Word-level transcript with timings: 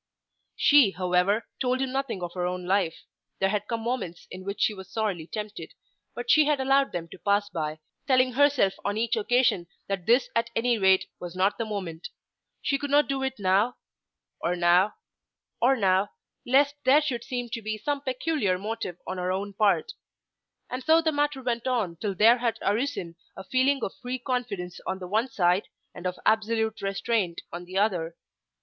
She, 0.55 0.93
however, 0.93 1.45
told 1.59 1.79
him 1.79 1.91
nothing 1.91 2.23
of 2.23 2.33
her 2.33 2.47
own 2.47 2.65
life. 2.65 3.03
There 3.37 3.49
had 3.49 3.67
come 3.67 3.81
moments 3.81 4.25
in 4.31 4.43
which 4.43 4.59
she 4.59 4.73
was 4.73 4.89
sorely 4.91 5.27
tempted. 5.27 5.75
But 6.15 6.31
she 6.31 6.45
had 6.45 6.59
allowed 6.59 6.91
them 6.91 7.07
to 7.09 7.19
pass 7.19 7.49
by, 7.49 7.77
telling 8.07 8.31
herself 8.33 8.73
on 8.83 8.97
each 8.97 9.15
occasion 9.15 9.67
that 9.87 10.07
this 10.07 10.27
at 10.35 10.49
any 10.55 10.79
rate 10.79 11.05
was 11.19 11.35
not 11.35 11.59
the 11.59 11.65
moment. 11.67 12.09
She 12.63 12.79
could 12.79 12.89
not 12.89 13.07
do 13.07 13.21
it 13.21 13.37
now, 13.37 13.75
or 14.39 14.55
now, 14.55 14.95
or 15.61 15.75
now, 15.75 16.09
lest 16.47 16.73
there 16.83 17.01
should 17.01 17.23
seem 17.23 17.49
to 17.49 17.61
be 17.61 17.77
some 17.77 18.01
peculiar 18.01 18.57
motive 18.57 18.97
on 19.05 19.19
her 19.19 19.31
own 19.31 19.53
part. 19.53 19.91
And 20.67 20.83
so 20.83 21.03
the 21.03 21.11
matter 21.11 21.43
went 21.43 21.67
on 21.67 21.97
till 21.97 22.15
there 22.15 22.39
had 22.39 22.57
arisen 22.63 23.17
a 23.37 23.43
feeling 23.43 23.83
of 23.83 23.93
free 24.01 24.17
confidence 24.17 24.79
on 24.87 24.97
the 24.97 25.07
one 25.07 25.27
side, 25.27 25.67
and 25.93 26.07
of 26.07 26.17
absolute 26.25 26.81
restraint 26.81 27.41
on 27.53 27.65
the 27.65 27.77
other. 27.77 28.15